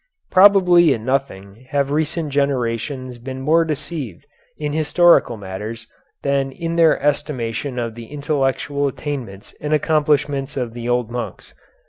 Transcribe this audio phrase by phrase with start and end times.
[0.31, 4.25] Probably in nothing have recent generations been more deceived
[4.57, 5.85] in historical matters
[6.23, 11.53] than in their estimation of the intellectual attainments and accomplishment of the old monks.